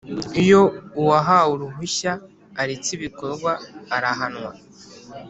[0.41, 0.61] Iyo
[1.01, 2.11] uwahawe uruhushya
[2.61, 3.51] aretse ibikorwa
[3.95, 4.49] arahanwa